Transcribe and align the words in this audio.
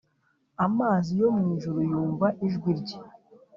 Amazi 0.65 1.11
yo 1.21 1.27
mu 1.35 1.43
ijuru 1.55 1.79
yumva 1.91 2.27
ijwi 2.47 2.71
rye 2.79 2.97